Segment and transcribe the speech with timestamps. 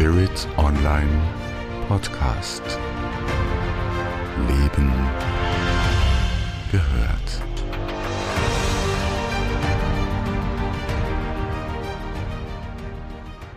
[0.00, 1.20] Spirit Online
[1.86, 2.62] Podcast.
[4.48, 4.90] Leben
[6.72, 7.42] gehört.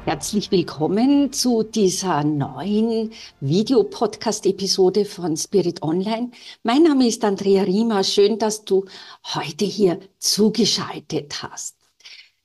[0.04, 6.32] Herzlich willkommen zu dieser neuen Videopodcast-Episode von Spirit Online.
[6.64, 8.04] Mein Name ist Andrea Riemer.
[8.04, 8.84] Schön, dass du
[9.34, 11.83] heute hier zugeschaltet hast.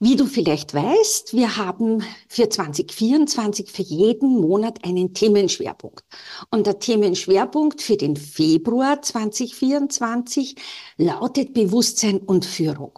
[0.01, 6.05] Wie du vielleicht weißt, wir haben für 2024 für jeden Monat einen Themenschwerpunkt.
[6.53, 10.55] Und der Themenschwerpunkt für den Februar 2024
[10.99, 12.97] lautet Bewusstsein und Führung.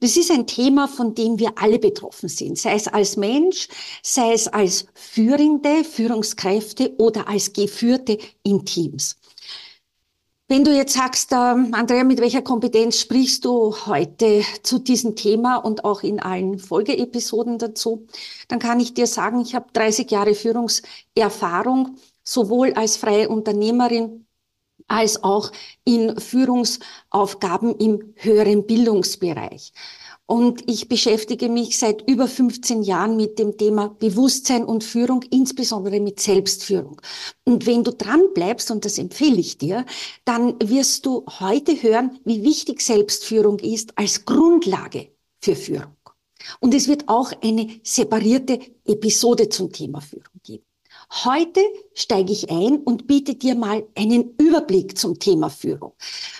[0.00, 3.68] Das ist ein Thema, von dem wir alle betroffen sind, sei es als Mensch,
[4.02, 9.17] sei es als Führende, Führungskräfte oder als Geführte in Teams.
[10.50, 15.56] Wenn du jetzt sagst, äh, Andrea, mit welcher Kompetenz sprichst du heute zu diesem Thema
[15.56, 18.06] und auch in allen Folgeepisoden dazu,
[18.48, 24.24] dann kann ich dir sagen, ich habe 30 Jahre Führungserfahrung, sowohl als freie Unternehmerin
[24.86, 25.52] als auch
[25.84, 29.74] in Führungsaufgaben im höheren Bildungsbereich.
[30.30, 36.00] Und ich beschäftige mich seit über 15 Jahren mit dem Thema Bewusstsein und Führung, insbesondere
[36.00, 37.00] mit Selbstführung.
[37.46, 39.86] Und wenn du dran bleibst, und das empfehle ich dir,
[40.26, 45.08] dann wirst du heute hören, wie wichtig Selbstführung ist als Grundlage
[45.40, 45.96] für Führung.
[46.60, 50.67] Und es wird auch eine separierte Episode zum Thema Führung geben.
[51.10, 51.60] Heute
[51.94, 55.94] steige ich ein und biete dir mal einen Überblick zum Thema Führung.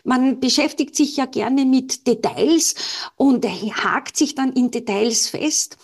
[0.05, 2.75] Man beschäftigt sich ja gerne mit Details
[3.17, 5.79] und hakt sich dann in Details fest.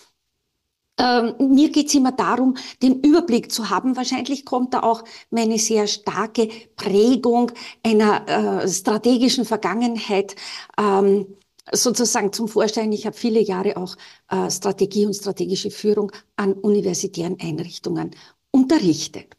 [0.97, 3.97] Ähm, mir geht's immer darum, den Überblick zu haben.
[3.97, 7.51] Wahrscheinlich kommt da auch meine sehr starke Prägung
[7.83, 10.35] einer äh, strategischen Vergangenheit
[10.77, 11.35] ähm,
[11.71, 12.91] sozusagen zum Vorstellen.
[12.93, 13.95] Ich habe viele Jahre auch
[14.29, 18.11] äh, Strategie und strategische Führung an universitären Einrichtungen
[18.55, 19.35] unterrichtet.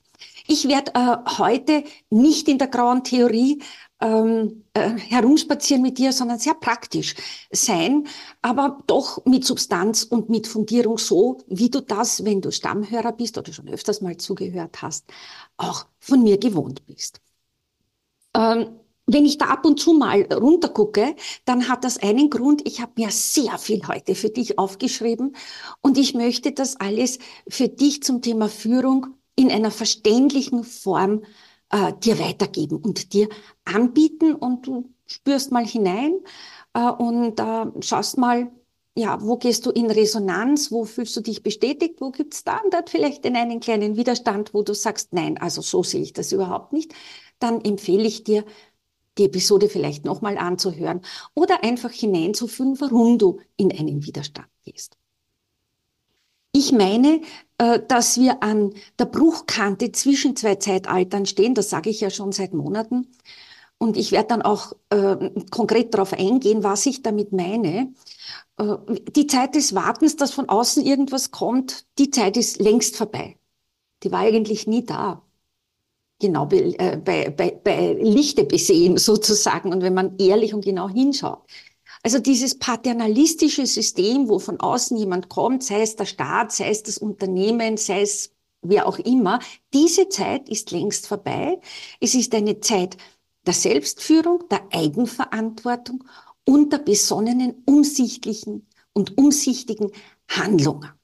[0.47, 3.63] Ich werde äh, heute nicht in der grauen Theorie
[4.01, 7.15] ähm, äh, herumspazieren mit dir, sondern sehr praktisch
[7.51, 8.07] sein,
[8.43, 13.39] aber doch mit Substanz und mit Fundierung so, wie du das, wenn du Stammhörer bist
[13.39, 15.07] oder schon öfters mal zugehört hast,
[15.57, 17.21] auch von mir gewohnt bist.
[18.35, 22.67] Ähm, wenn ich da ab und zu mal runtergucke, dann hat das einen Grund.
[22.67, 25.37] Ich habe mir sehr viel heute für dich aufgeschrieben
[25.81, 27.19] und ich möchte das alles
[27.49, 29.07] für dich zum Thema Führung
[29.37, 31.23] in einer verständlichen Form
[31.71, 33.29] äh, dir weitergeben und dir
[33.65, 34.35] anbieten.
[34.35, 36.15] Und du spürst mal hinein
[36.75, 38.51] äh, und äh, schaust mal,
[38.99, 42.73] ja, wo gehst du in Resonanz, wo fühlst du dich bestätigt, wo gibt's da und
[42.73, 46.33] dort vielleicht den einen kleinen Widerstand, wo du sagst, nein, also so sehe ich das
[46.33, 46.95] überhaupt nicht,
[47.39, 48.45] dann empfehle ich dir,
[49.19, 51.01] die Episode vielleicht nochmal anzuhören
[51.35, 54.97] oder einfach hineinzufühlen, warum du in einen Widerstand gehst.
[56.53, 57.21] Ich meine,
[57.59, 62.33] äh, dass wir an der Bruchkante zwischen zwei Zeitaltern stehen, das sage ich ja schon
[62.33, 63.09] seit Monaten.
[63.79, 67.93] Und ich werde dann auch äh, konkret darauf eingehen, was ich damit meine.
[68.57, 68.77] Äh,
[69.15, 73.37] die Zeit des Wartens, dass von außen irgendwas kommt, die Zeit ist längst vorbei.
[74.03, 75.26] Die war eigentlich nie da
[76.21, 80.89] genau bei, äh, bei, bei, bei Lichte besehen sozusagen und wenn man ehrlich und genau
[80.89, 81.43] hinschaut.
[82.03, 86.83] Also dieses paternalistische System, wo von außen jemand kommt, sei es der Staat, sei es
[86.83, 88.33] das Unternehmen, sei es
[88.63, 89.41] wer auch immer,
[89.73, 91.61] diese Zeit ist längst vorbei.
[92.01, 92.97] Es ist eine Zeit
[93.47, 96.05] der Selbstführung, der Eigenverantwortung
[96.45, 99.91] und der besonnenen, umsichtlichen und umsichtigen
[100.29, 100.96] Handlungen.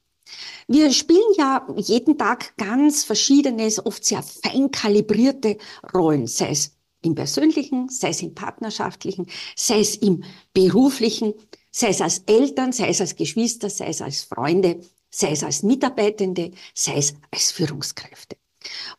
[0.69, 5.59] Wir spielen ja jeden Tag ganz verschiedene, oft sehr fein kalibrierte
[5.95, 9.27] Rollen, sei es im persönlichen, sei es im partnerschaftlichen,
[9.57, 11.35] sei es im beruflichen,
[11.71, 15.63] sei es als Eltern, sei es als Geschwister, sei es als Freunde, sei es als
[15.63, 18.37] Mitarbeitende, sei es als Führungskräfte.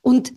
[0.01, 0.33] Und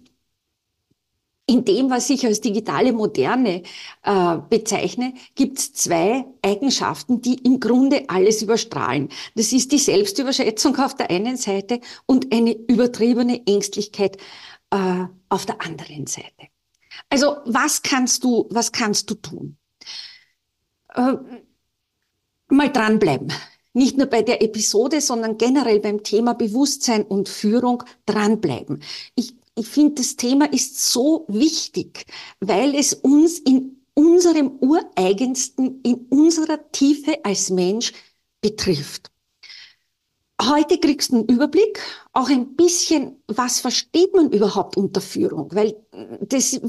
[1.46, 3.62] in dem, was ich als digitale Moderne
[4.02, 9.08] äh, bezeichne, gibt es zwei Eigenschaften, die im Grunde alles überstrahlen.
[9.36, 14.16] Das ist die Selbstüberschätzung auf der einen Seite und eine übertriebene Ängstlichkeit
[14.70, 16.48] äh, auf der anderen Seite.
[17.10, 19.56] Also was kannst du, was kannst du tun?
[20.94, 21.14] Äh,
[22.48, 23.32] mal dranbleiben.
[23.72, 28.82] Nicht nur bei der Episode, sondern generell beim Thema Bewusstsein und Führung dranbleiben.
[29.14, 32.04] Ich ich finde, das Thema ist so wichtig,
[32.40, 37.92] weil es uns in unserem ureigensten, in unserer Tiefe als Mensch
[38.42, 39.10] betrifft.
[40.42, 41.80] Heute kriegst du einen Überblick,
[42.12, 45.74] auch ein bisschen, was versteht man überhaupt unter Führung, weil
[46.20, 46.60] das,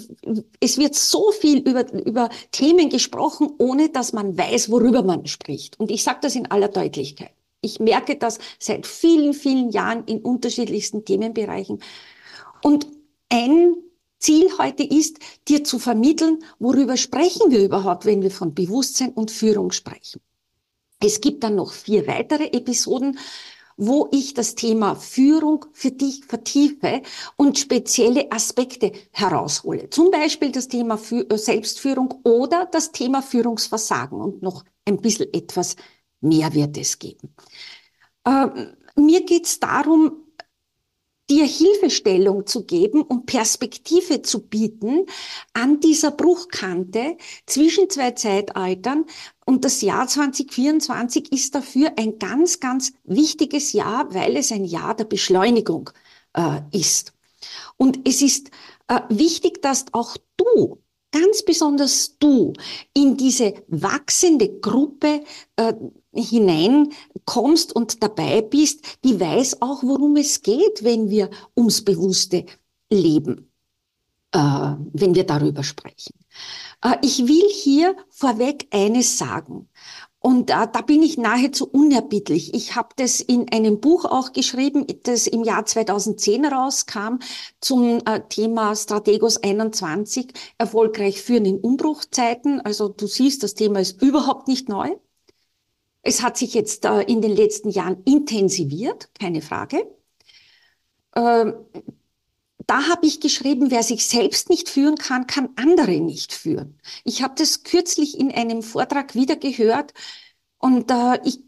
[0.61, 5.77] es wird so viel über, über Themen gesprochen, ohne dass man weiß, worüber man spricht.
[5.81, 7.31] Und ich sage das in aller Deutlichkeit.
[7.59, 11.79] Ich merke das seit vielen, vielen Jahren in unterschiedlichsten Themenbereichen.
[12.61, 12.87] Und
[13.29, 13.75] ein
[14.19, 19.31] Ziel heute ist, dir zu vermitteln, worüber sprechen wir überhaupt, wenn wir von Bewusstsein und
[19.31, 20.21] Führung sprechen.
[20.99, 23.19] Es gibt dann noch vier weitere Episoden,
[23.77, 27.03] wo ich das Thema Führung für dich vertiefe
[27.35, 29.91] und spezielle Aspekte heraushole.
[29.91, 35.75] Zum Beispiel das Thema äh, Selbstführung oder das Thema Führungsversagen und noch ein bisschen etwas
[36.21, 37.35] mehr wird es geben.
[38.25, 40.26] Ähm, mir geht es darum,
[41.29, 45.05] dir Hilfestellung zu geben und Perspektive zu bieten
[45.53, 49.05] an dieser Bruchkante zwischen zwei Zeitaltern.
[49.45, 54.95] Und das Jahr 2024 ist dafür ein ganz, ganz wichtiges Jahr, weil es ein Jahr
[54.95, 55.89] der Beschleunigung
[56.33, 57.13] äh, ist.
[57.77, 58.49] Und es ist
[58.87, 60.81] äh, wichtig, dass auch du
[61.11, 62.53] ganz besonders du
[62.93, 65.23] in diese wachsende Gruppe
[65.55, 65.73] äh,
[66.17, 72.45] hineinkommst und dabei bist, die weiß auch, worum es geht, wenn wir ums bewusste
[72.91, 73.51] Leben,
[74.31, 74.39] äh,
[74.93, 76.13] wenn wir darüber sprechen.
[76.83, 79.69] Äh, ich will hier vorweg eines sagen.
[80.19, 82.53] Und äh, da bin ich nahezu unerbittlich.
[82.53, 87.19] Ich habe das in einem Buch auch geschrieben, das im Jahr 2010 rauskam,
[87.61, 92.59] zum äh, Thema Strategos 21, erfolgreich führen in Umbruchzeiten.
[92.61, 94.95] Also du siehst, das Thema ist überhaupt nicht neu.
[96.07, 99.85] Es hat sich jetzt äh, in den letzten Jahren intensiviert, keine Frage.
[101.13, 101.53] Ähm,
[102.65, 106.79] da habe ich geschrieben, wer sich selbst nicht führen kann, kann andere nicht führen.
[107.03, 109.93] Ich habe das kürzlich in einem Vortrag wieder gehört
[110.59, 111.39] und äh, ich,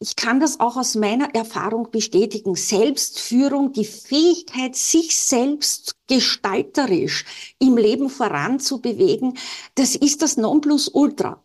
[0.00, 2.56] ich kann das auch aus meiner Erfahrung bestätigen.
[2.56, 7.24] Selbstführung, die Fähigkeit, sich selbst gestalterisch
[7.58, 9.38] im Leben voranzubewegen,
[9.76, 11.43] das ist das Nonplusultra.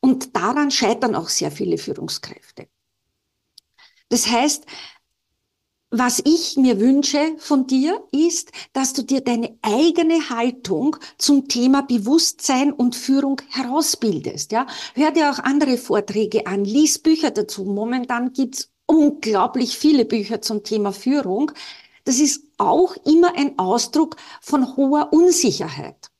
[0.00, 2.68] Und daran scheitern auch sehr viele Führungskräfte.
[4.08, 4.66] Das heißt,
[5.96, 11.82] was ich mir wünsche von dir ist, dass du dir deine eigene Haltung zum Thema
[11.82, 14.50] Bewusstsein und Führung herausbildest.
[14.50, 14.66] Ja?
[14.94, 17.64] Hör dir auch andere Vorträge an, lies Bücher dazu.
[17.64, 21.52] Momentan gibt's unglaublich viele Bücher zum Thema Führung.
[22.04, 26.10] Das ist auch immer ein Ausdruck von hoher Unsicherheit.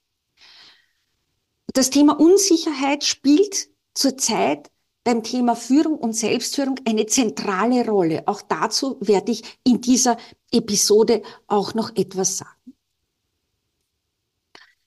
[1.73, 4.71] Das Thema Unsicherheit spielt zurzeit
[5.05, 8.23] beim Thema Führung und Selbstführung eine zentrale Rolle.
[8.27, 10.17] Auch dazu werde ich in dieser
[10.51, 12.75] Episode auch noch etwas sagen.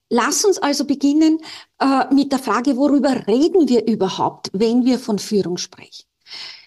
[0.09, 1.39] Lass uns also beginnen
[1.79, 6.05] äh, mit der Frage, worüber reden wir überhaupt, wenn wir von Führung sprechen.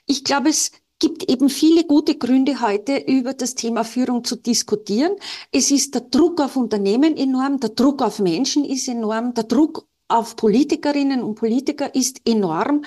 [0.07, 5.17] Ich glaube, es gibt eben viele gute Gründe heute über das Thema Führung zu diskutieren.
[5.51, 9.87] Es ist der Druck auf Unternehmen enorm, der Druck auf Menschen ist enorm, der Druck
[10.11, 12.83] auf Politikerinnen und Politiker ist enorm.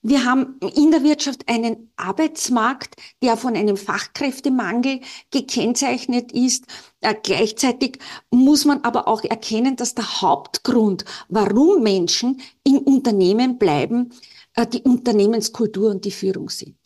[0.00, 5.00] Wir haben in der Wirtschaft einen Arbeitsmarkt, der von einem Fachkräftemangel
[5.32, 6.66] gekennzeichnet ist.
[7.00, 7.98] Äh, gleichzeitig
[8.30, 14.10] muss man aber auch erkennen, dass der Hauptgrund, warum Menschen in Unternehmen bleiben,
[14.54, 16.78] äh, die Unternehmenskultur und die Führung sind.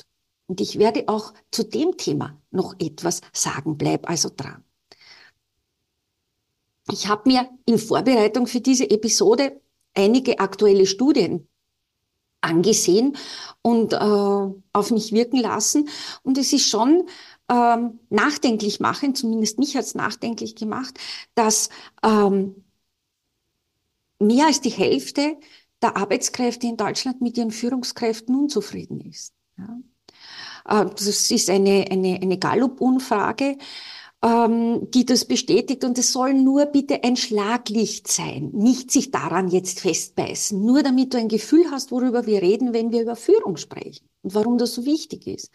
[0.46, 3.76] Und ich werde auch zu dem Thema noch etwas sagen.
[3.76, 4.64] Bleib also dran.
[6.90, 9.60] Ich habe mir in Vorbereitung für diese Episode
[9.94, 11.48] einige aktuelle Studien
[12.40, 13.16] angesehen
[13.62, 15.88] und äh, auf mich wirken lassen.
[16.22, 17.08] Und es ist schon
[17.48, 20.98] ähm, nachdenklich machen, zumindest mich hat es nachdenklich gemacht,
[21.34, 21.68] dass
[22.02, 22.64] ähm,
[24.18, 25.36] mehr als die Hälfte
[25.82, 29.34] der Arbeitskräfte in Deutschland mit ihren Führungskräften unzufrieden ist.
[29.56, 29.78] Ja.
[30.64, 33.56] Äh, das ist eine, eine, eine Gallup-Umfrage
[34.22, 35.84] ähm, die das bestätigt.
[35.84, 40.64] Und es soll nur bitte ein Schlaglicht sein, nicht sich daran jetzt festbeißen.
[40.64, 44.34] Nur damit du ein Gefühl hast, worüber wir reden, wenn wir über Führung sprechen und
[44.34, 45.50] warum das so wichtig ist.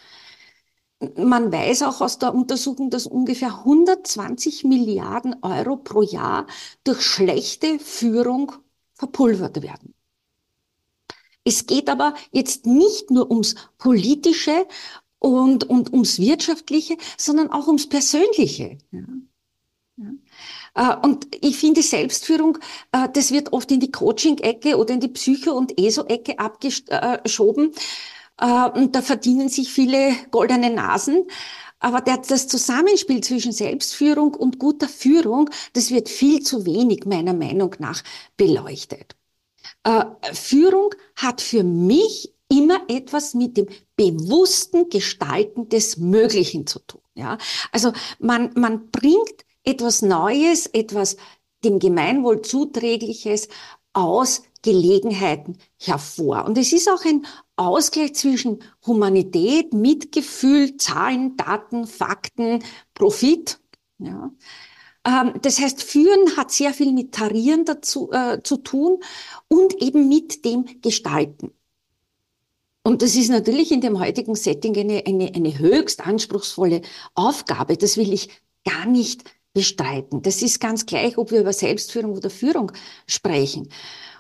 [1.16, 6.48] Man weiß auch aus der Untersuchung, dass ungefähr 120 Milliarden Euro pro Jahr
[6.84, 8.52] durch schlechte Führung
[8.94, 9.94] verpulvert werden.
[11.44, 14.68] Es geht aber jetzt nicht nur ums Politische
[15.20, 18.78] und, und ums Wirtschaftliche, sondern auch ums Persönliche.
[18.92, 19.02] Ja.
[19.98, 20.12] Ja.
[20.76, 22.60] Äh, und ich finde Selbstführung,
[22.92, 27.72] äh, das wird oft in die Coaching-Ecke oder in die Psycho- und ESO-Ecke abgeschoben.
[28.40, 31.26] Äh, und da verdienen sich viele goldene Nasen.
[31.80, 37.76] Aber das Zusammenspiel zwischen Selbstführung und guter Führung, das wird viel zu wenig meiner Meinung
[37.78, 38.04] nach
[38.36, 39.16] beleuchtet.
[40.34, 47.02] Führung hat für mich immer etwas mit dem bewussten Gestalten des Möglichen zu tun.
[47.16, 47.38] Ja,
[47.72, 51.18] also man, man bringt etwas Neues, etwas
[51.64, 53.48] dem Gemeinwohl zuträgliches
[53.94, 56.46] aus Gelegenheiten hervor.
[56.46, 63.60] Und es ist auch ein Ausgleich zwischen Humanität, Mitgefühl, Zahlen, Daten, Fakten, Profit.
[63.98, 64.32] Ja.
[65.06, 69.00] Ähm, das heißt, Führen hat sehr viel mit Tarieren dazu, äh, zu tun
[69.48, 71.57] und eben mit dem Gestalten.
[72.88, 76.84] Und das ist natürlich in dem heutigen Setting eine, eine, eine höchst anspruchsvolle
[77.16, 77.76] Aufgabe.
[77.76, 78.30] Das will ich
[78.64, 80.22] gar nicht bestreiten.
[80.22, 82.72] Das ist ganz gleich, ob wir über Selbstführung oder Führung
[83.06, 83.68] sprechen.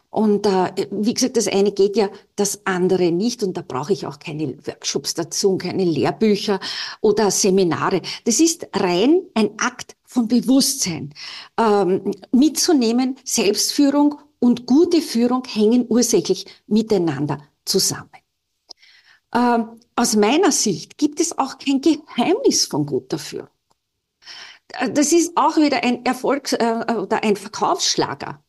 [0.09, 4.05] Und äh, wie gesagt, das eine geht ja das andere nicht und da brauche ich
[4.05, 6.59] auch keine Workshops dazu, keine Lehrbücher
[6.99, 8.01] oder Seminare.
[8.25, 11.13] Das ist rein ein Akt von Bewusstsein.
[11.57, 18.09] Ähm, mitzunehmen, Selbstführung und gute Führung hängen ursächlich miteinander zusammen.
[19.37, 23.49] Ähm, aus meiner Sicht gibt es auch kein Geheimnis von guter Führung.
[24.69, 28.43] Äh, das ist auch wieder ein Erfolgs- äh, oder ein Verkaufsschlager.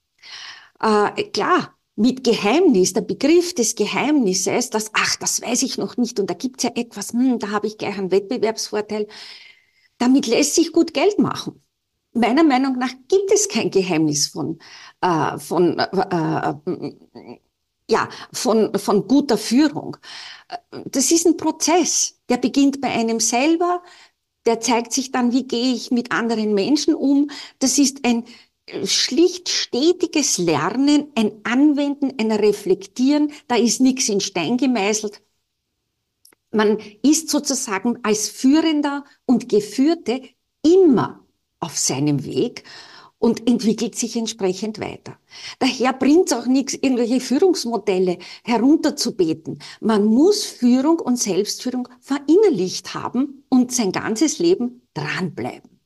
[0.80, 6.20] Äh, klar, mit Geheimnis, der Begriff des Geheimnisses, dass, ach, das weiß ich noch nicht
[6.20, 9.08] und da gibt's ja etwas, hm, da habe ich gleich einen Wettbewerbsvorteil.
[9.98, 11.62] Damit lässt sich gut Geld machen.
[12.12, 14.58] Meiner Meinung nach gibt es kein Geheimnis von,
[15.02, 16.54] äh, von, äh,
[17.90, 19.96] ja, von, von guter Führung.
[20.86, 23.82] Das ist ein Prozess, der beginnt bei einem selber,
[24.46, 27.30] der zeigt sich dann, wie gehe ich mit anderen Menschen um.
[27.58, 28.24] Das ist ein
[28.84, 35.22] schlicht stetiges Lernen, ein Anwenden, ein Reflektieren, da ist nichts in Stein gemeißelt.
[36.50, 40.22] Man ist sozusagen als Führender und Geführte
[40.62, 41.24] immer
[41.60, 42.64] auf seinem Weg
[43.18, 45.18] und entwickelt sich entsprechend weiter.
[45.58, 49.58] Daher bringt es auch nichts, irgendwelche Führungsmodelle herunterzubeten.
[49.80, 55.78] Man muss Führung und Selbstführung verinnerlicht haben und sein ganzes Leben dranbleiben.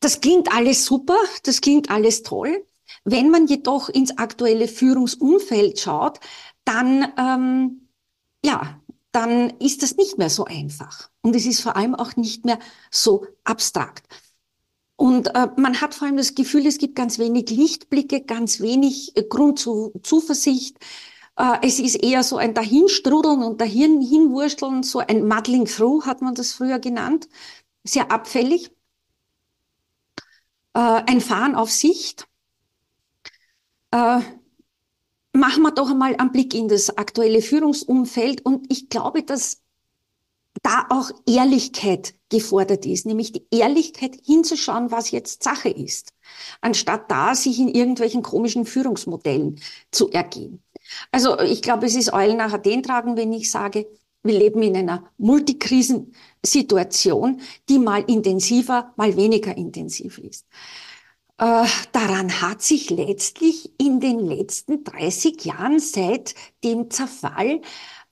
[0.00, 2.64] Das klingt alles super, das klingt alles toll.
[3.04, 6.18] Wenn man jedoch ins aktuelle Führungsumfeld schaut,
[6.64, 7.88] dann, ähm,
[8.44, 8.80] ja,
[9.12, 11.10] dann ist das nicht mehr so einfach.
[11.20, 12.58] Und es ist vor allem auch nicht mehr
[12.90, 14.06] so abstrakt.
[15.00, 19.16] Und äh, man hat vor allem das Gefühl, es gibt ganz wenig Lichtblicke, ganz wenig
[19.16, 20.76] äh, Grund zu Zuversicht.
[21.38, 26.20] Äh, es ist eher so ein Dahinstrudeln und dahin hinwursteln, so ein Muddling Through hat
[26.20, 27.30] man das früher genannt,
[27.82, 28.72] sehr abfällig
[30.74, 32.28] äh, ein Fahren auf Sicht.
[33.92, 34.20] Äh,
[35.32, 39.62] machen wir doch einmal einen Blick in das aktuelle Führungsumfeld und ich glaube, dass
[40.62, 46.12] da auch Ehrlichkeit gefordert ist, nämlich die Ehrlichkeit hinzuschauen, was jetzt Sache ist,
[46.60, 50.62] anstatt da sich in irgendwelchen komischen Führungsmodellen zu ergehen.
[51.10, 53.86] Also ich glaube, es ist Eulen nach Athen tragen, wenn ich sage,
[54.22, 60.46] wir leben in einer Multikrisensituation, die mal intensiver, mal weniger intensiv ist.
[61.38, 67.62] Äh, daran hat sich letztlich in den letzten 30 Jahren seit dem Zerfall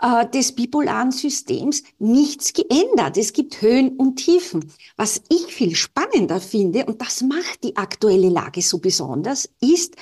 [0.00, 3.16] äh, des bipolaren Systems nichts geändert.
[3.16, 4.72] Es gibt Höhen und Tiefen.
[4.96, 9.96] Was ich viel spannender finde, und das macht die aktuelle Lage so besonders, ist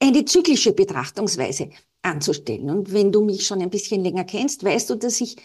[0.00, 1.70] eine zyklische Betrachtungsweise
[2.02, 2.70] anzustellen.
[2.70, 5.36] Und wenn du mich schon ein bisschen länger kennst, weißt du, dass ich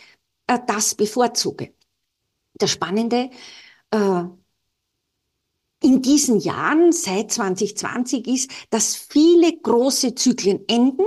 [0.48, 1.74] äh, das bevorzuge.
[2.56, 3.30] Das Spannende
[3.92, 4.24] äh,
[5.84, 11.04] in diesen Jahren seit 2020 ist, dass viele große Zyklen enden,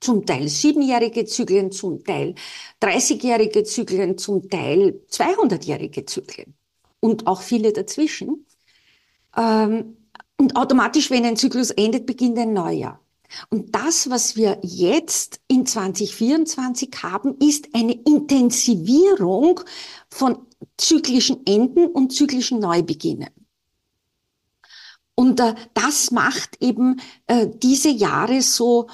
[0.00, 2.34] zum Teil siebenjährige Zyklen, zum Teil
[2.82, 6.54] 30-jährige Zyklen, zum Teil 200-jährige Zyklen
[7.00, 8.46] und auch viele dazwischen.
[9.36, 9.96] Ähm,
[10.40, 13.00] und automatisch, wenn ein Zyklus endet, beginnt ein Neujahr.
[13.50, 19.60] Und das, was wir jetzt in 2024 haben, ist eine Intensivierung
[20.08, 23.30] von zyklischen Enden und zyklischen Neubeginnen.
[25.14, 28.88] Und äh, das macht eben äh, diese Jahre so,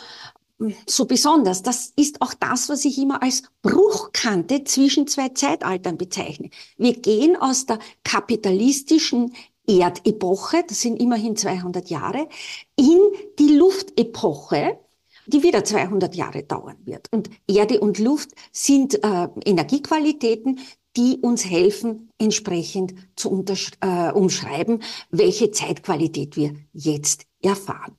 [0.86, 1.62] so besonders.
[1.62, 6.50] Das ist auch das, was ich immer als Bruchkante zwischen zwei Zeitaltern bezeichne.
[6.76, 9.34] Wir gehen aus der kapitalistischen
[9.66, 12.28] Erdepoche, das sind immerhin 200 Jahre,
[12.76, 13.00] in
[13.38, 14.78] die Luftepoche,
[15.26, 17.10] die wieder 200 Jahre dauern wird.
[17.10, 20.60] Und Erde und Luft sind äh, Energiequalitäten,
[20.96, 23.44] die uns helfen, entsprechend zu
[23.80, 27.96] äh, umschreiben, welche Zeitqualität wir jetzt erfahren.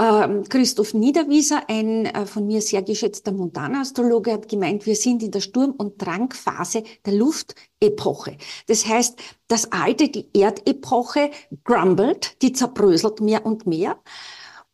[0.00, 5.30] Ähm, Christoph Niederwieser, ein äh, von mir sehr geschätzter Montana-Astrologe, hat gemeint, wir sind in
[5.30, 8.38] der Sturm- und Drangphase der Luftepoche.
[8.66, 11.30] Das heißt, das alte, die Erdepoche
[11.64, 13.98] grumbelt, die zerbröselt mehr und mehr.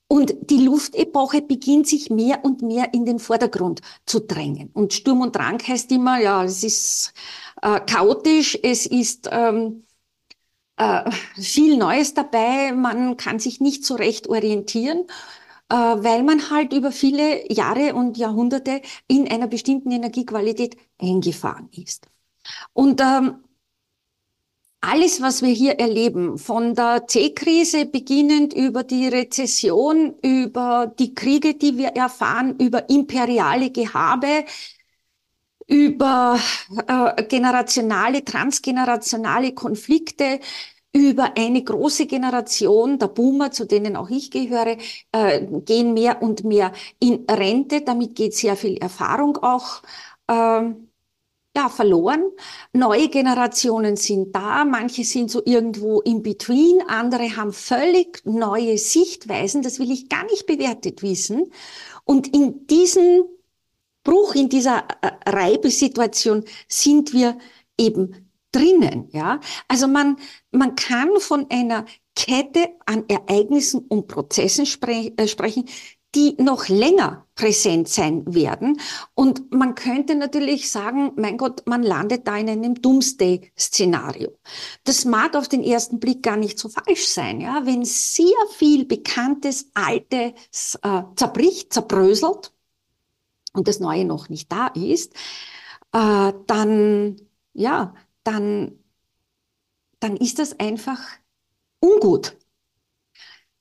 [0.06, 4.70] Und die Luftepoche beginnt sich mehr und mehr in den Vordergrund zu drängen.
[4.74, 7.12] Und Sturm und Drang heißt immer, ja, es ist
[7.62, 9.85] äh, chaotisch, es ist ähm,
[10.76, 15.06] äh, viel Neues dabei, man kann sich nicht so recht orientieren.
[15.70, 22.08] äh, weil man halt über viele Jahre und Jahrhunderte in einer bestimmten Energiequalität eingefahren ist.
[22.74, 23.44] Und ähm,
[24.80, 31.54] alles, was wir hier erleben, von der C-Krise beginnend über die Rezession, über die Kriege,
[31.54, 34.44] die wir erfahren, über imperiale Gehabe,
[35.66, 36.38] über
[36.86, 40.40] äh, generationale, transgenerationale Konflikte,
[40.92, 44.78] über eine große Generation der Boomer, zu denen auch ich gehöre,
[45.12, 47.82] äh, gehen mehr und mehr in Rente.
[47.82, 49.82] Damit geht sehr viel Erfahrung auch
[50.28, 50.70] äh,
[51.56, 52.22] ja, verloren.
[52.72, 59.62] Neue Generationen sind da, manche sind so irgendwo in between, andere haben völlig neue Sichtweisen,
[59.62, 61.50] das will ich gar nicht bewertet wissen.
[62.04, 63.24] Und in diesem
[64.06, 67.36] Bruch, in dieser äh, Reibesituation sind wir
[67.76, 69.40] eben drinnen, ja.
[69.66, 70.16] Also man,
[70.52, 71.84] man kann von einer
[72.14, 75.68] Kette an Ereignissen und Prozessen spre äh, sprechen,
[76.14, 78.80] die noch länger präsent sein werden.
[79.14, 84.30] Und man könnte natürlich sagen, mein Gott, man landet da in einem Doomsday-Szenario.
[84.84, 87.66] Das mag auf den ersten Blick gar nicht so falsch sein, ja.
[87.66, 92.52] Wenn sehr viel Bekanntes, Altes äh, zerbricht, zerbröselt
[93.56, 95.14] und das Neue noch nicht da ist,
[95.92, 97.16] äh, dann,
[97.52, 97.94] ja,
[98.24, 98.78] dann,
[100.00, 101.00] dann ist das einfach
[101.80, 102.36] ungut.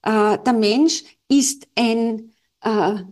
[0.03, 3.03] Äh, der Mensch ist ein äh,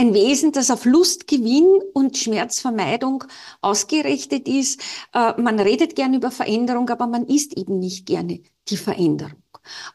[0.00, 3.24] ein Wesen, das auf Lustgewinn und Schmerzvermeidung
[3.60, 4.80] ausgerichtet ist.
[5.12, 9.42] Äh, man redet gern über Veränderung, aber man ist eben nicht gerne die Veränderung.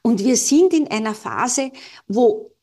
[0.03, 1.71] Und wir sind in einer Phase,
[2.07, 2.54] wo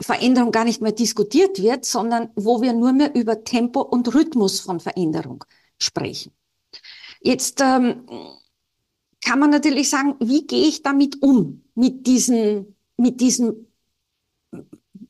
[0.00, 4.60] Veränderung gar nicht mehr diskutiert wird, sondern wo wir nur mehr über Tempo und Rhythmus
[4.60, 5.44] von Veränderung
[5.78, 6.32] sprechen.
[7.20, 8.06] Jetzt ähm,
[9.22, 13.66] kann man natürlich sagen, wie gehe ich damit um, mit diesen, mit diesen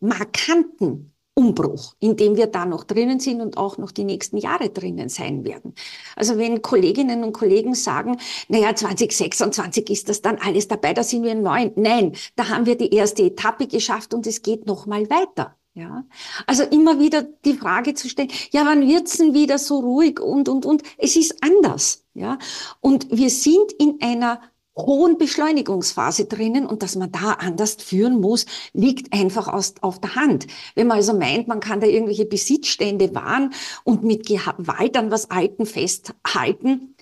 [0.00, 1.09] markanten
[1.40, 5.08] Umbruch, in dem wir da noch drinnen sind und auch noch die nächsten Jahre drinnen
[5.08, 5.74] sein werden.
[6.14, 11.22] Also wenn Kolleginnen und Kollegen sagen, naja, 2026 ist das dann alles dabei, da sind
[11.24, 11.72] wir neun.
[11.76, 15.56] Nein, da haben wir die erste Etappe geschafft und es geht noch mal weiter.
[15.72, 16.04] Ja,
[16.46, 20.48] also immer wieder die Frage zu stellen, ja, wann wird's denn wieder so ruhig und,
[20.48, 20.82] und, und.
[20.98, 22.04] Es ist anders.
[22.12, 22.38] Ja,
[22.80, 24.42] und wir sind in einer
[24.86, 30.14] hohen Beschleunigungsphase drinnen und dass man da anders führen muss, liegt einfach aus, auf der
[30.14, 30.46] Hand.
[30.74, 33.52] Wenn man also meint, man kann da irgendwelche Besitzstände wahren
[33.84, 36.94] und mit Gewalt an was Alten festhalten,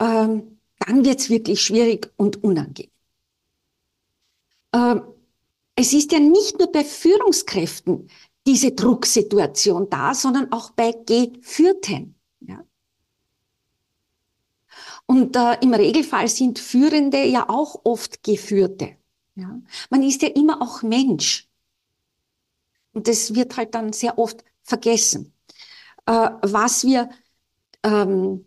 [0.00, 2.90] ähm, dann wird's wirklich schwierig und unangenehm.
[4.74, 5.02] Ähm,
[5.74, 8.08] es ist ja nicht nur bei Führungskräften
[8.46, 12.14] diese Drucksituation da, sondern auch bei Geführten.
[12.40, 12.64] Ja?
[15.06, 18.96] Und äh, im Regelfall sind Führende ja auch oft Geführte.
[19.36, 19.60] Ja?
[19.88, 21.48] Man ist ja immer auch Mensch.
[22.92, 25.32] Und das wird halt dann sehr oft vergessen.
[26.06, 27.08] Äh, was wir
[27.84, 28.44] ähm,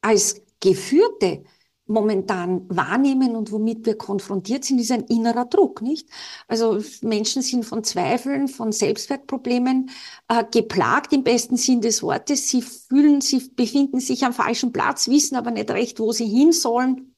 [0.00, 1.44] als Geführte
[1.88, 6.08] momentan wahrnehmen und womit wir konfrontiert sind, ist ein innerer Druck, nicht?
[6.46, 9.90] Also Menschen sind von Zweifeln, von Selbstwertproblemen
[10.28, 12.48] äh, geplagt im besten Sinn des Wortes.
[12.48, 16.52] Sie fühlen, sie befinden sich am falschen Platz, wissen aber nicht recht, wo sie hin
[16.52, 17.14] sollen,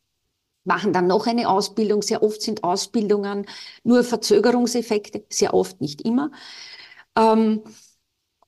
[0.64, 2.02] machen dann noch eine Ausbildung.
[2.02, 3.46] Sehr oft sind Ausbildungen
[3.82, 6.30] nur Verzögerungseffekte, sehr oft nicht immer.
[7.16, 7.62] Ähm,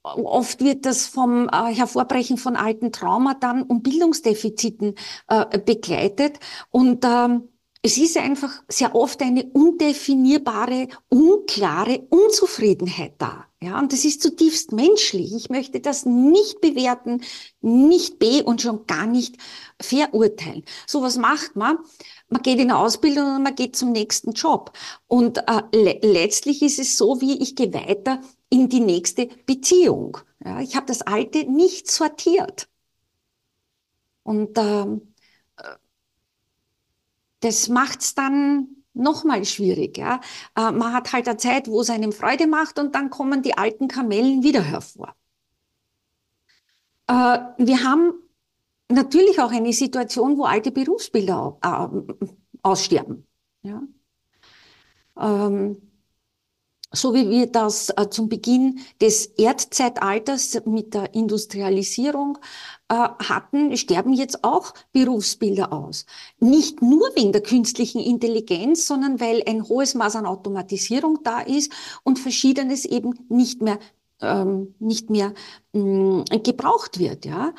[0.03, 4.97] Oft wird das vom äh, Hervorbrechen von alten Trauma dann und Bildungsdefiziten
[5.29, 6.41] äh, begleitet.
[6.71, 7.49] Und ähm,
[7.85, 13.47] es ist einfach sehr oft eine undefinierbare, unklare Unzufriedenheit da.
[13.61, 15.35] Ja, und das ist zutiefst menschlich.
[15.35, 17.23] Ich möchte das nicht bewerten,
[17.61, 19.37] nicht be und schon gar nicht
[19.81, 20.65] verurteilen.
[20.87, 21.79] So was macht man?
[22.29, 24.73] Man geht in eine Ausbildung und man geht zum nächsten Job.
[25.09, 30.19] Und äh, le letztlich ist es so, wie ich gehe weiter in die nächste Beziehung.
[30.45, 32.69] Ja, ich habe das Alte nicht sortiert.
[34.23, 35.12] Und ähm,
[37.43, 39.99] das macht's dann nochmal schwierig.
[39.99, 40.21] Ja?
[40.57, 43.57] Äh, man hat halt eine Zeit, wo es einem Freude macht und dann kommen die
[43.57, 45.15] alten Kamellen wieder hervor.
[47.09, 48.15] Äh, wir haben
[48.89, 52.15] natürlich auch eine Situation, wo alte Berufsbilder äh,
[52.63, 53.27] aussterben.
[53.63, 53.83] Ja?
[56.95, 62.39] So wie wir das äh, zum Beginn des Erdzeitalters mit der Industrialisierung
[62.89, 66.05] äh, hatten, sterben jetzt auch Berufsbilder aus.
[66.39, 71.73] Nicht nur wegen der künstlichen Intelligenz, sondern weil ein hohes Maß an Automatisierung da ist
[72.03, 73.79] und verschiedenes eben nicht mehr
[74.21, 75.35] ähm, nicht mehr
[75.73, 77.25] mh, mm, gebraucht wird.
[77.25, 77.53] Ja,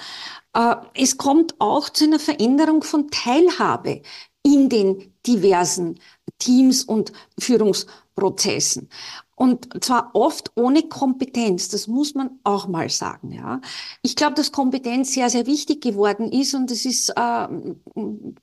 [0.53, 4.01] äh, es kommt auch zu einer Veränderung von Teilhabe
[4.43, 5.99] in den diversen
[6.37, 8.89] Teams und Führungsprozessen.
[9.35, 13.31] Und zwar oft ohne Kompetenz, das muss man auch mal sagen.
[13.31, 13.61] Ja.
[14.03, 17.47] Ich glaube, dass Kompetenz sehr, sehr wichtig geworden ist und es ist, äh,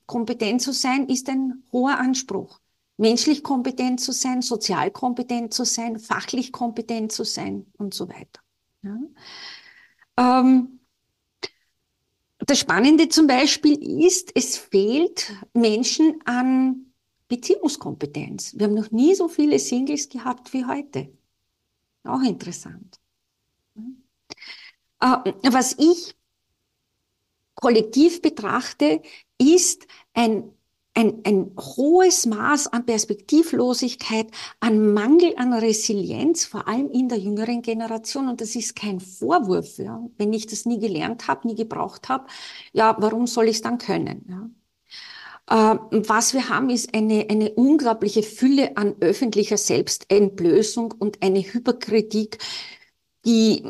[0.05, 2.59] kompetent zu sein, ist ein hoher Anspruch.
[2.97, 8.41] Menschlich kompetent zu sein, sozial kompetent zu sein, fachlich kompetent zu sein und so weiter.
[8.83, 8.97] Ja.
[10.17, 10.80] Ähm,
[12.45, 16.93] das Spannende zum Beispiel ist, es fehlt Menschen an
[17.27, 18.57] Beziehungskompetenz.
[18.57, 21.11] Wir haben noch nie so viele Singles gehabt wie heute.
[22.03, 22.99] Auch interessant.
[24.99, 26.15] Äh, was ich
[27.55, 29.01] kollektiv betrachte,
[29.37, 30.51] ist ein,
[31.01, 34.27] ein, ein hohes Maß an Perspektivlosigkeit,
[34.59, 38.27] an Mangel an Resilienz, vor allem in der jüngeren Generation.
[38.29, 39.77] Und das ist kein Vorwurf.
[39.79, 40.03] Ja.
[40.17, 42.27] Wenn ich das nie gelernt habe, nie gebraucht habe,
[42.71, 44.25] ja, warum soll ich es dann können?
[44.29, 45.73] Ja.
[45.73, 52.37] Äh, was wir haben, ist eine, eine unglaubliche Fülle an öffentlicher Selbstentblößung und eine Hyperkritik,
[53.25, 53.63] die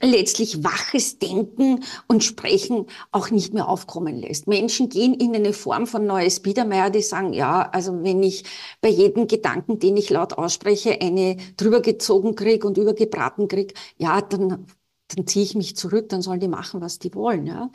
[0.00, 4.48] letztlich waches Denken und Sprechen auch nicht mehr aufkommen lässt.
[4.48, 8.44] Menschen gehen in eine Form von neues Biedermeier, die sagen, ja, also wenn ich
[8.80, 14.20] bei jedem Gedanken, den ich laut ausspreche, eine drüber gezogen krieg und übergebraten krieg, ja,
[14.20, 14.66] dann,
[15.08, 17.46] dann ziehe ich mich zurück, dann sollen die machen, was die wollen.
[17.46, 17.70] Ja.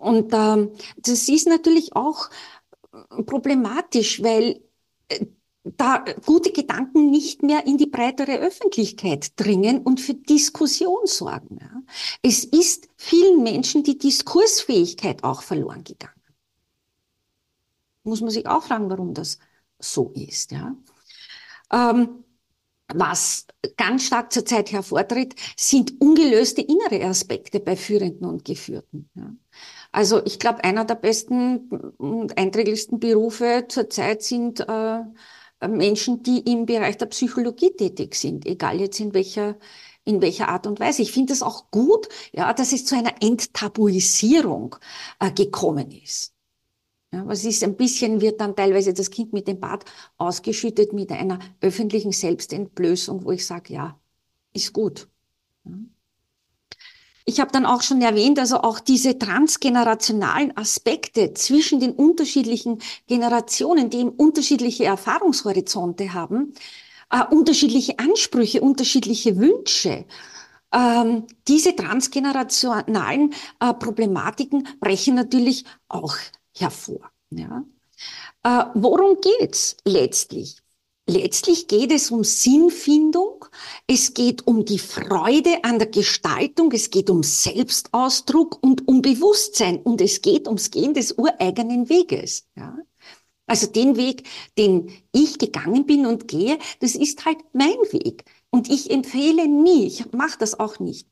[0.00, 2.28] Und ähm, das ist natürlich auch
[3.26, 4.60] problematisch, weil
[5.08, 5.26] äh,
[5.62, 11.58] da gute Gedanken nicht mehr in die breitere Öffentlichkeit dringen und für Diskussion sorgen.
[11.60, 11.82] Ja.
[12.22, 16.14] Es ist vielen Menschen die Diskursfähigkeit auch verloren gegangen.
[18.04, 19.38] Muss man sich auch fragen, warum das
[19.78, 20.52] so ist.
[20.52, 20.74] Ja.
[21.70, 22.24] Ähm,
[22.92, 23.46] was
[23.76, 29.10] ganz stark zurzeit hervortritt, sind ungelöste innere Aspekte bei Führenden und Geführten.
[29.14, 29.30] Ja.
[29.92, 31.68] Also ich glaube, einer der besten
[31.98, 35.00] und einträglichsten Berufe zurzeit sind äh,
[35.68, 39.56] Menschen, die im Bereich der Psychologie tätig sind, egal jetzt in welcher
[40.04, 41.02] in welcher Art und Weise.
[41.02, 44.76] Ich finde es auch gut, ja, dass es zu einer Enttabuisierung
[45.18, 46.34] äh, gekommen ist.
[47.12, 49.84] Ja, was ist ein bisschen, wird dann teilweise das Kind mit dem Bad
[50.16, 54.00] ausgeschüttet mit einer öffentlichen Selbstentblößung, wo ich sage, ja,
[54.52, 55.08] ist gut.
[55.64, 55.72] Ja.
[57.30, 63.88] Ich habe dann auch schon erwähnt, also auch diese transgenerationalen Aspekte zwischen den unterschiedlichen Generationen,
[63.88, 66.54] die eben unterschiedliche Erfahrungshorizonte haben,
[67.08, 70.06] äh, unterschiedliche Ansprüche, unterschiedliche Wünsche.
[70.72, 76.16] Ähm, diese transgenerationalen äh, Problematiken brechen natürlich auch
[76.56, 77.12] hervor.
[77.30, 77.62] Ja?
[78.42, 80.56] Äh, worum geht's letztlich?
[81.06, 83.29] Letztlich geht es um Sinnfindung,
[83.86, 89.78] es geht um die Freude an der Gestaltung, es geht um Selbstausdruck und um Bewusstsein
[89.78, 92.46] und es geht ums Gehen des ureigenen Weges.
[92.56, 92.76] Ja?
[93.46, 98.24] Also den Weg, den ich gegangen bin und gehe, das ist halt mein Weg.
[98.50, 101.08] Und ich empfehle nie, ich mache das auch nicht,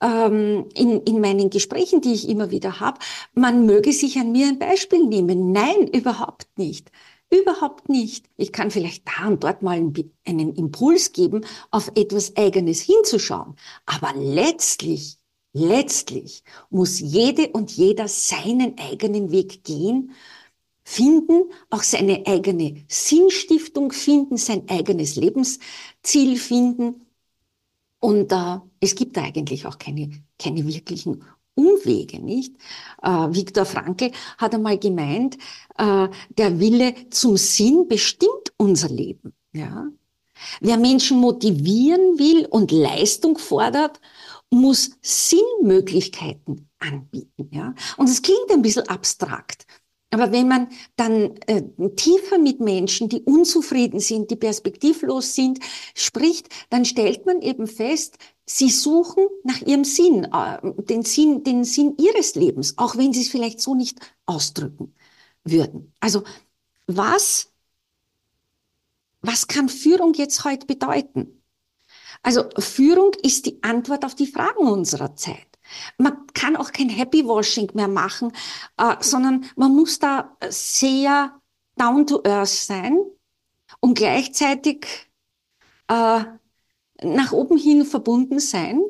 [0.00, 2.98] ähm, in, in meinen Gesprächen, die ich immer wieder habe,
[3.34, 5.52] man möge sich an mir ein Beispiel nehmen.
[5.52, 6.90] Nein, überhaupt nicht.
[7.30, 8.28] Überhaupt nicht.
[8.36, 9.76] Ich kann vielleicht da und dort mal
[10.24, 13.56] einen Impuls geben, auf etwas Eigenes hinzuschauen.
[13.84, 15.18] Aber letztlich,
[15.52, 20.12] letztlich muss jede und jeder seinen eigenen Weg gehen,
[20.84, 27.06] finden, auch seine eigene Sinnstiftung finden, sein eigenes Lebensziel finden.
[28.00, 31.24] Und äh, es gibt da eigentlich auch keine, keine wirklichen
[31.58, 32.54] Umwege, nicht?
[33.02, 35.36] Äh, Viktor Frankl hat einmal gemeint,
[35.76, 39.34] äh, der Wille zum Sinn bestimmt unser Leben.
[39.52, 39.88] Ja?
[40.60, 44.00] Wer Menschen motivieren will und Leistung fordert,
[44.50, 47.50] muss Sinnmöglichkeiten anbieten.
[47.50, 47.74] Ja?
[47.96, 49.66] Und es klingt ein bisschen abstrakt.
[50.10, 51.62] Aber wenn man dann äh,
[51.96, 55.58] tiefer mit Menschen, die unzufrieden sind, die perspektivlos sind,
[55.94, 58.16] spricht, dann stellt man eben fest,
[58.48, 63.20] sie suchen nach ihrem Sinn, äh, den Sinn, den Sinn ihres Lebens, auch wenn sie
[63.20, 64.94] es vielleicht so nicht ausdrücken
[65.44, 65.92] würden.
[66.00, 66.24] Also
[66.86, 67.50] was,
[69.20, 71.42] was kann Führung jetzt heute bedeuten?
[72.22, 75.46] Also Führung ist die Antwort auf die Fragen unserer Zeit.
[75.98, 78.32] Man kann auch kein Happy Washing mehr machen,
[78.78, 81.38] äh, sondern man muss da sehr
[81.76, 82.98] down to earth sein
[83.80, 84.86] und gleichzeitig
[85.88, 86.24] äh,
[87.02, 88.82] nach oben hin verbunden sein.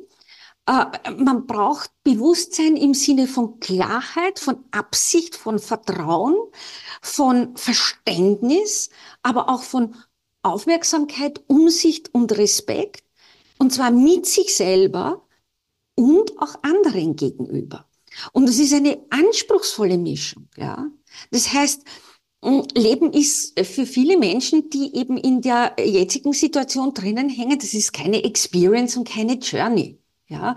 [0.66, 6.36] Äh, man braucht Bewusstsein im Sinne von Klarheit, von Absicht, von Vertrauen,
[7.00, 8.90] von Verständnis,
[9.22, 9.94] aber auch von
[10.42, 13.04] Aufmerksamkeit, Umsicht und Respekt.
[13.58, 15.26] Und zwar mit sich selber
[15.94, 17.86] und auch anderen gegenüber.
[18.32, 20.90] Und es ist eine anspruchsvolle Mischung, ja.
[21.30, 21.82] Das heißt,
[22.42, 27.92] Leben ist für viele Menschen, die eben in der jetzigen Situation drinnen hängen, das ist
[27.92, 29.98] keine Experience und keine Journey,
[30.28, 30.54] ja,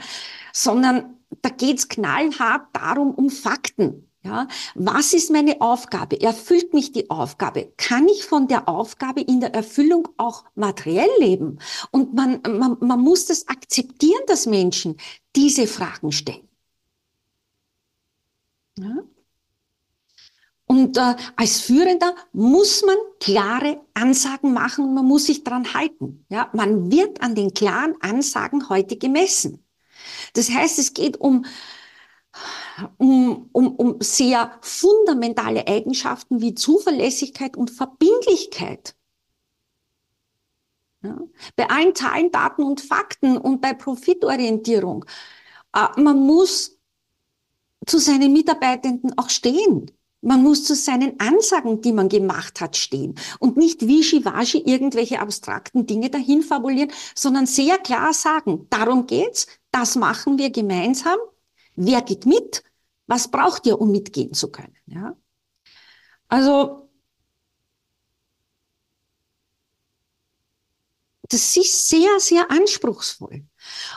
[0.53, 4.07] sondern da geht's knallhart darum, um Fakten.
[4.23, 6.21] Ja, was ist meine Aufgabe?
[6.21, 7.73] Erfüllt mich die Aufgabe?
[7.77, 11.57] Kann ich von der Aufgabe in der Erfüllung auch materiell leben?
[11.89, 14.97] Und man, man, man muss das akzeptieren, dass Menschen
[15.35, 16.47] diese Fragen stellen.
[18.77, 19.03] Ja?
[20.71, 26.25] Und äh, als Führender muss man klare Ansagen machen und man muss sich dran halten.
[26.29, 29.65] Ja, man wird an den klaren Ansagen heute gemessen.
[30.31, 31.45] Das heißt, es geht um,
[32.95, 38.95] um, um, um sehr fundamentale Eigenschaften wie Zuverlässigkeit und Verbindlichkeit.
[41.03, 41.19] Ja,
[41.57, 45.03] bei allen Zahlen, Daten und Fakten und bei Profitorientierung.
[45.75, 46.77] Äh, man muss
[47.86, 49.91] zu seinen Mitarbeitenden auch stehen.
[50.21, 55.88] Man muss zu seinen Ansagen, die man gemacht hat, stehen und nicht wischiwaschi irgendwelche abstrakten
[55.88, 61.17] Dinge dahin fabulieren, sondern sehr klar sagen, darum geht's, das machen wir gemeinsam.
[61.75, 62.63] Wer geht mit?
[63.07, 64.75] Was braucht ihr, um mitgehen zu können?
[64.86, 65.15] Ja?
[66.27, 66.89] Also,
[71.23, 73.45] das ist sehr, sehr anspruchsvoll.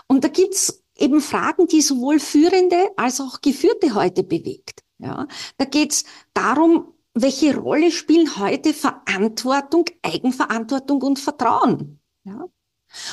[0.06, 4.83] Und da gibt's eben Fragen, die sowohl Führende als auch Geführte heute bewegt.
[4.98, 5.26] Ja,
[5.57, 12.00] da geht's darum, welche Rolle spielen heute Verantwortung, Eigenverantwortung und Vertrauen.
[12.24, 12.46] Ja?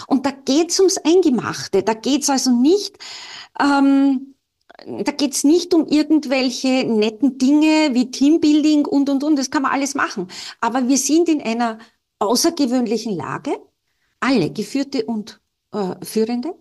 [0.08, 1.84] Und da geht's ums Eingemachte.
[1.84, 2.98] Da geht's also nicht,
[3.60, 4.36] ähm,
[4.86, 9.38] da geht's nicht um irgendwelche netten Dinge wie Teambuilding und und und.
[9.38, 10.28] Das kann man alles machen.
[10.60, 11.80] Aber wir sind in einer
[12.20, 13.60] außergewöhnlichen Lage,
[14.20, 15.41] alle Geführte und
[15.74, 16.56] äh, Führende.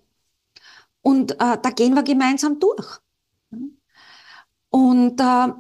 [1.02, 3.00] Und äh, da gehen wir gemeinsam durch.
[4.70, 5.52] Und äh,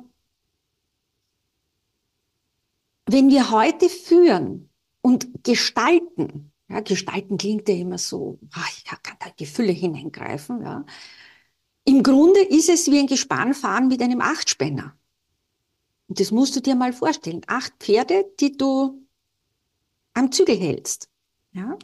[3.06, 4.70] wenn wir heute führen
[5.02, 10.62] und gestalten, ja, gestalten klingt ja immer so, ach, ich kann da die Fülle hineingreifen,
[10.62, 10.84] ja.
[11.84, 14.96] Im Grunde ist es wie ein Gespannfahren mit einem Achtspänner.
[16.06, 17.40] Und das musst du dir mal vorstellen.
[17.46, 19.06] Acht Pferde, die du
[20.12, 21.08] am Zügel hältst.
[21.52, 21.78] Ja?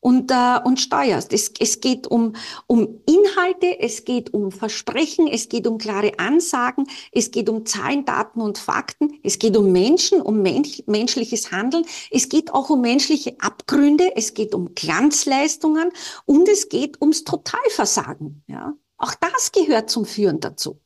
[0.00, 1.32] Und, äh, und steuerst.
[1.32, 2.34] Es, es geht um,
[2.66, 8.04] um Inhalte, es geht um Versprechen, es geht um klare Ansagen, es geht um Zahlen,
[8.04, 12.80] Daten und Fakten, es geht um Menschen, um mensch, menschliches Handeln, es geht auch um
[12.80, 15.90] menschliche Abgründe, es geht um Glanzleistungen
[16.24, 18.42] und es geht ums Totalversagen.
[18.46, 18.74] Ja?
[18.96, 20.80] Auch das gehört zum Führen dazu.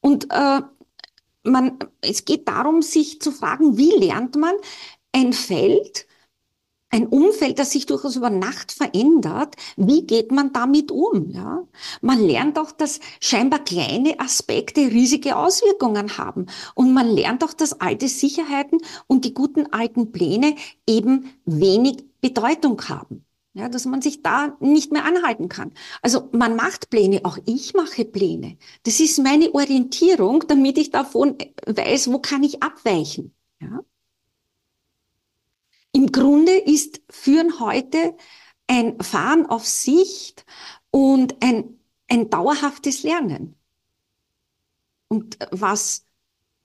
[0.00, 0.60] Und äh,
[1.44, 4.54] man, es geht darum, sich zu fragen, wie lernt man
[5.12, 6.06] ein Feld,
[6.92, 9.56] ein Umfeld, das sich durchaus über Nacht verändert.
[9.76, 11.30] Wie geht man damit um?
[11.30, 11.66] Ja?
[12.02, 16.46] Man lernt auch, dass scheinbar kleine Aspekte riesige Auswirkungen haben.
[16.74, 20.54] Und man lernt auch, dass alte Sicherheiten und die guten alten Pläne
[20.86, 23.24] eben wenig Bedeutung haben.
[23.54, 25.72] Ja, dass man sich da nicht mehr anhalten kann.
[26.00, 28.56] Also man macht Pläne, auch ich mache Pläne.
[28.84, 33.34] Das ist meine Orientierung, damit ich davon weiß, wo kann ich abweichen.
[33.60, 33.80] Ja?
[35.92, 38.16] Im Grunde ist Führen heute
[38.66, 40.46] ein Fahren auf Sicht
[40.90, 41.78] und ein,
[42.08, 43.56] ein dauerhaftes Lernen.
[45.08, 46.06] Und was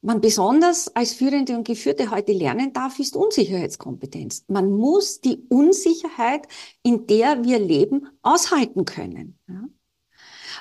[0.02, 4.46] man besonders als Führende und Geführte heute lernen darf, ist Unsicherheitskompetenz.
[4.48, 6.48] Man muss die Unsicherheit,
[6.82, 9.38] in der wir leben, aushalten können.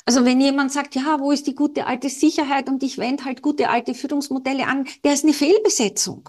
[0.04, 3.42] Also wenn jemand sagt, ja, wo ist die gute alte Sicherheit und ich wende halt
[3.42, 6.28] gute alte Führungsmodelle an, der ist eine Fehlbesetzung.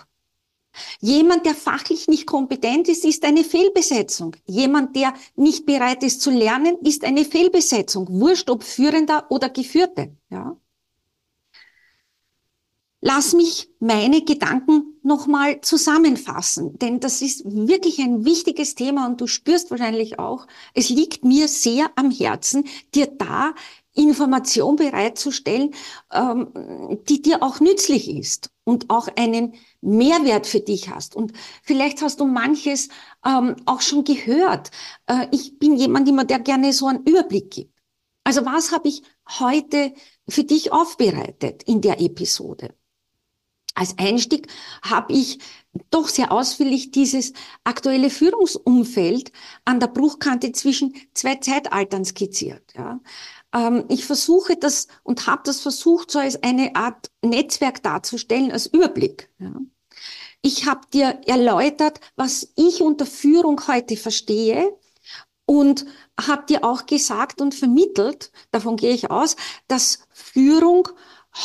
[0.99, 4.35] Jemand, der fachlich nicht kompetent ist, ist eine Fehlbesetzung.
[4.45, 8.07] Jemand, der nicht bereit ist zu lernen, ist eine Fehlbesetzung.
[8.09, 10.15] Wurscht, ob Führender oder Geführte.
[10.29, 10.57] Ja?
[12.99, 19.27] Lass mich meine Gedanken nochmal zusammenfassen, denn das ist wirklich ein wichtiges Thema und du
[19.27, 23.53] spürst wahrscheinlich auch, es liegt mir sehr am Herzen, dir da
[23.93, 25.75] Information bereitzustellen,
[26.11, 31.15] ähm, die dir auch nützlich ist und auch einen Mehrwert für dich hast.
[31.15, 31.31] Und
[31.63, 32.89] vielleicht hast du manches
[33.25, 34.71] ähm, auch schon gehört.
[35.05, 37.73] Äh, ich bin jemand immer, der gerne so einen Überblick gibt.
[38.25, 39.03] Also was habe ich
[39.39, 39.93] heute
[40.27, 42.75] für dich aufbereitet in der Episode?
[43.73, 44.47] Als Einstieg
[44.81, 45.39] habe ich
[45.89, 47.31] doch sehr ausführlich dieses
[47.63, 49.31] aktuelle Führungsumfeld
[49.63, 52.73] an der Bruchkante zwischen zwei Zeitaltern skizziert.
[52.75, 52.99] Ja.
[53.57, 58.67] Ähm, ich versuche das und habe das versucht, so als eine Art Netzwerk darzustellen, als
[58.67, 59.29] Überblick.
[59.39, 59.53] Ja.
[60.43, 64.77] Ich habe dir erläutert, was ich unter Führung heute verstehe
[65.45, 65.85] und
[66.19, 69.35] habe dir auch gesagt und vermittelt, davon gehe ich aus,
[69.67, 70.87] dass Führung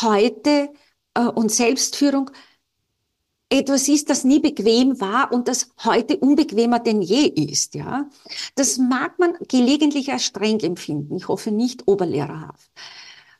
[0.03, 0.71] heute
[1.15, 2.31] äh, und Selbstführung
[3.53, 8.09] etwas ist, das nie bequem war und das heute unbequemer denn je ist, ja.
[8.55, 11.17] Das mag man gelegentlich als streng empfinden.
[11.17, 12.71] Ich hoffe nicht oberlehrerhaft.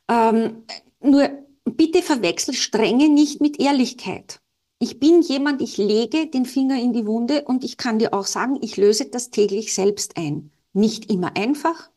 [0.07, 0.63] Ähm,
[1.01, 1.29] nur
[1.65, 4.39] bitte verwechsel Strenge nicht mit Ehrlichkeit.
[4.79, 8.25] Ich bin jemand, ich lege den Finger in die Wunde und ich kann dir auch
[8.25, 10.51] sagen, ich löse das täglich selbst ein.
[10.73, 11.89] Nicht immer einfach,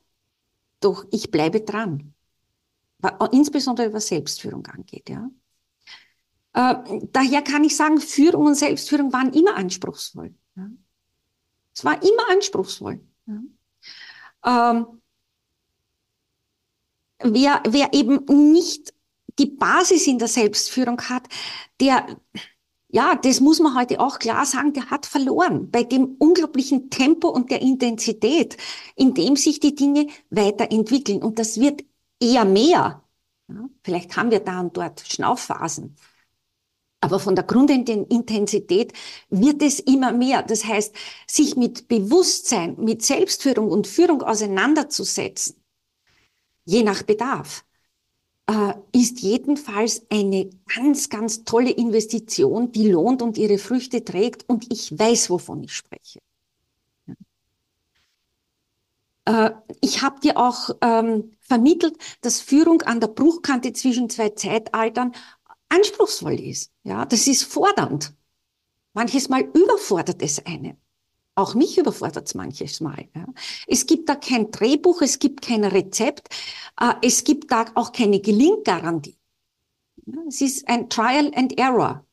[0.80, 2.14] doch ich bleibe dran.
[3.32, 5.28] Insbesondere was Selbstführung angeht, ja.
[6.56, 6.74] Äh,
[7.12, 10.34] daher kann ich sagen, Führung und Selbstführung waren immer anspruchsvoll.
[10.56, 10.70] Ja.
[11.74, 12.98] Es war immer anspruchsvoll.
[13.26, 14.70] Ja.
[14.72, 15.02] Ähm,
[17.18, 18.94] wer, wer eben nicht
[19.38, 21.24] die Basis in der Selbstführung hat,
[21.78, 22.06] der,
[22.88, 27.28] ja, das muss man heute auch klar sagen, der hat verloren bei dem unglaublichen Tempo
[27.28, 28.56] und der Intensität,
[28.94, 31.22] in dem sich die Dinge weiterentwickeln.
[31.22, 31.84] Und das wird
[32.18, 33.02] eher mehr.
[33.48, 35.96] Ja, vielleicht haben wir da und dort Schnaufphasen.
[37.00, 38.92] Aber von der Grundintensität
[39.28, 40.42] wird es immer mehr.
[40.42, 40.94] Das heißt,
[41.26, 45.56] sich mit Bewusstsein, mit Selbstführung und Führung auseinanderzusetzen,
[46.64, 47.64] je nach Bedarf,
[48.48, 54.48] äh, ist jedenfalls eine ganz, ganz tolle Investition, die lohnt und ihre Früchte trägt.
[54.48, 56.20] Und ich weiß, wovon ich spreche.
[59.26, 65.12] Äh, ich habe dir auch ähm, vermittelt, dass Führung an der Bruchkante zwischen zwei Zeitaltern
[65.76, 66.72] anspruchsvoll ist.
[66.84, 68.14] Ja, das ist fordernd.
[68.94, 70.76] Manches Mal überfordert es einen.
[71.34, 73.08] Auch mich überfordert es manches Mal.
[73.14, 73.26] Ja.
[73.66, 76.30] Es gibt da kein Drehbuch, es gibt kein Rezept,
[76.80, 79.18] äh, es gibt da auch keine Gelinggarantie.
[80.06, 82.06] Ja, es ist ein Trial and Error.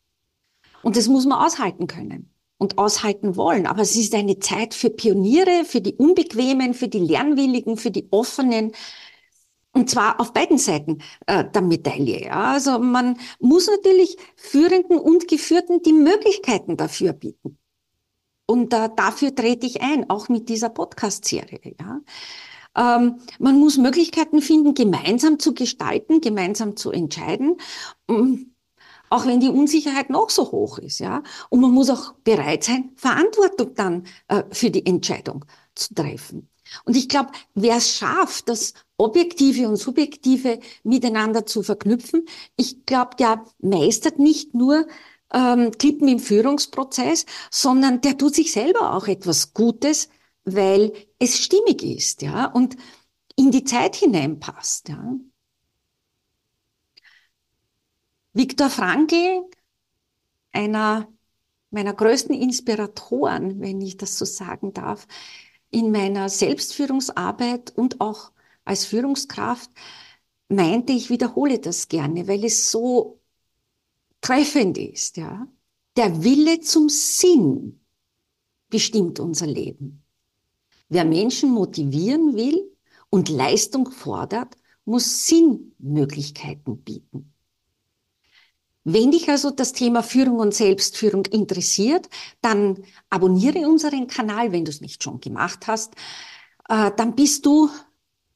[0.82, 3.66] Und das muss man aushalten können und aushalten wollen.
[3.66, 8.08] Aber es ist eine Zeit für Pioniere, für die Unbequemen, für die Lernwilligen, für die
[8.12, 8.74] Offenen,
[9.74, 12.26] und zwar auf beiden Seiten äh, der Medaille.
[12.26, 12.54] Ja.
[12.54, 17.58] Also man muss natürlich Führenden und Geführten die Möglichkeiten dafür bieten.
[18.46, 21.76] Und äh, dafür trete ich ein, auch mit dieser Podcast-Serie.
[21.80, 22.02] Ja.
[22.76, 27.58] Ähm, man muss Möglichkeiten finden, gemeinsam zu gestalten, gemeinsam zu entscheiden,
[28.08, 28.54] um,
[29.10, 31.00] auch wenn die Unsicherheit noch so hoch ist.
[31.00, 31.24] Ja.
[31.50, 36.50] Und man muss auch bereit sein, Verantwortung dann äh, für die Entscheidung zu treffen.
[36.86, 43.16] Und ich glaube, wer es schafft, das Objektive und Subjektive miteinander zu verknüpfen, ich glaube,
[43.18, 44.88] der meistert nicht nur
[45.34, 50.10] ähm, Klippen im Führungsprozess, sondern der tut sich selber auch etwas Gutes,
[50.46, 52.76] weil es stimmig ist, ja, und
[53.36, 55.16] in die Zeit hineinpasst, ja.
[58.34, 59.44] Viktor Frankl,
[60.52, 61.08] einer
[61.70, 65.08] meiner größten Inspiratoren, wenn ich das so sagen darf,
[65.74, 68.32] in meiner Selbstführungsarbeit und auch
[68.64, 69.72] als Führungskraft
[70.48, 73.20] meinte, ich wiederhole das gerne, weil es so
[74.22, 75.48] treffend ist, ja.
[75.96, 77.80] Der Wille zum Sinn
[78.70, 80.04] bestimmt unser Leben.
[80.90, 82.72] Wer Menschen motivieren will
[83.10, 84.56] und Leistung fordert,
[84.86, 87.33] muss Sinnmöglichkeiten bieten.
[88.84, 92.10] Wenn dich also das Thema Führung und Selbstführung interessiert,
[92.42, 95.94] dann abonniere unseren Kanal, wenn du es nicht schon gemacht hast.
[96.70, 97.70] Äh, dann bist du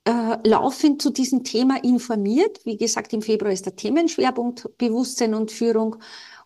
[0.06, 2.62] äh, laufend zu diesem Thema informiert.
[2.66, 5.98] Wie gesagt, im Februar ist der Themenschwerpunkt Bewusstsein und Führung.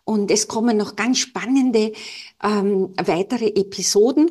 [0.04, 1.92] Und es kommen noch ganz spannende
[2.42, 4.30] ähm, weitere Episoden.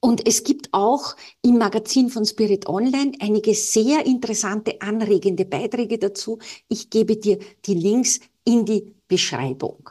[0.00, 6.38] Und es gibt auch im Magazin von Spirit Online einige sehr interessante, anregende Beiträge dazu.
[6.68, 9.90] Ich gebe dir die Links in die Beschreibung.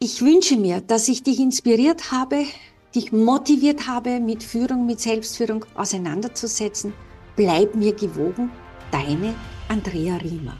[0.00, 2.46] Ich wünsche mir, dass ich dich inspiriert habe,
[2.94, 6.92] dich motiviert habe, mit Führung, mit Selbstführung auseinanderzusetzen.
[7.36, 8.50] Bleib mir gewogen,
[8.90, 9.34] deine
[9.68, 10.56] Andrea Riemer.